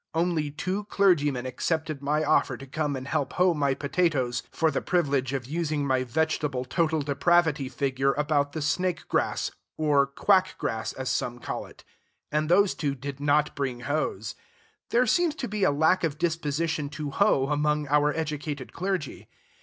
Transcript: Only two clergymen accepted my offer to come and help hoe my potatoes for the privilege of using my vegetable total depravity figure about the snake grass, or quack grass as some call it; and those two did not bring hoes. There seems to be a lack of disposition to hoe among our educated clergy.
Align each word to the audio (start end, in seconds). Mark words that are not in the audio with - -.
Only 0.15 0.49
two 0.49 0.85
clergymen 0.85 1.45
accepted 1.45 2.01
my 2.01 2.23
offer 2.23 2.57
to 2.57 2.65
come 2.65 2.95
and 2.95 3.07
help 3.07 3.33
hoe 3.33 3.53
my 3.53 3.75
potatoes 3.75 4.41
for 4.49 4.71
the 4.71 4.81
privilege 4.81 5.31
of 5.31 5.45
using 5.45 5.85
my 5.85 6.03
vegetable 6.03 6.65
total 6.65 7.03
depravity 7.03 7.69
figure 7.69 8.13
about 8.13 8.53
the 8.53 8.63
snake 8.63 9.07
grass, 9.07 9.51
or 9.77 10.07
quack 10.07 10.55
grass 10.57 10.91
as 10.93 11.11
some 11.11 11.37
call 11.37 11.67
it; 11.67 11.83
and 12.31 12.49
those 12.49 12.73
two 12.73 12.95
did 12.95 13.19
not 13.19 13.55
bring 13.55 13.81
hoes. 13.81 14.33
There 14.89 15.05
seems 15.05 15.35
to 15.35 15.47
be 15.47 15.63
a 15.63 15.69
lack 15.69 16.03
of 16.03 16.17
disposition 16.17 16.89
to 16.97 17.11
hoe 17.11 17.49
among 17.49 17.87
our 17.89 18.11
educated 18.11 18.73
clergy. 18.73 19.29